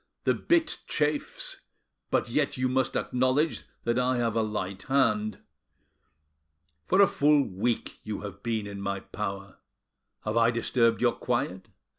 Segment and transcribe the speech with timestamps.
[0.23, 1.59] The bit chafes,
[2.09, 5.37] but yet you must acknowledge that I have a light hand.
[6.87, 9.59] For a full week you have been in my power.
[10.25, 11.69] Have I disturbed your quiet?